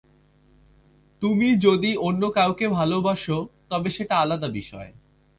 [1.21, 3.37] তুমি যদি অন্য কাউকে ভালোবাসো,
[3.69, 4.89] তবে সেটা আলাদা বিষয়।